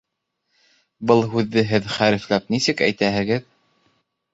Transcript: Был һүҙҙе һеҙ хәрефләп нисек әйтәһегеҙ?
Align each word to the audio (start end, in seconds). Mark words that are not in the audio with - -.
Был 1.11 1.21
һүҙҙе 1.35 1.67
һеҙ 1.75 1.93
хәрефләп 1.99 2.51
нисек 2.57 2.87
әйтәһегеҙ? 2.91 3.51